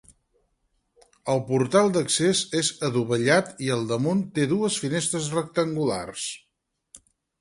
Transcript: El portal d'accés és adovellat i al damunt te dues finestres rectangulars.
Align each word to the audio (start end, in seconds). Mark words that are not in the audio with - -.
El 1.33 1.41
portal 1.49 1.91
d'accés 1.97 2.41
és 2.61 2.71
adovellat 2.89 3.53
i 3.67 3.69
al 3.75 3.85
damunt 3.93 4.25
te 4.39 4.49
dues 4.55 4.79
finestres 4.87 5.29
rectangulars. 5.41 6.25